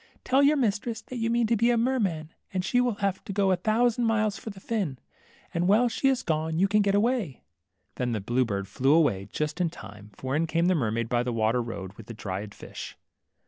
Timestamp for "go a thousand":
3.31-4.05